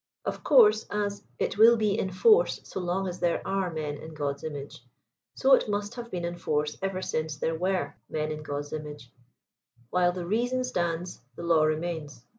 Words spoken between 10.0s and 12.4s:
the reason stands, the law remains."